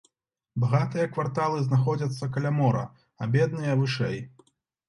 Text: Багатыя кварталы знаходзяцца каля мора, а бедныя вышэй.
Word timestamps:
Багатыя 0.63 1.05
кварталы 1.17 1.59
знаходзяцца 1.67 2.31
каля 2.39 2.51
мора, 2.57 2.83
а 3.21 3.31
бедныя 3.37 3.73
вышэй. 3.83 4.19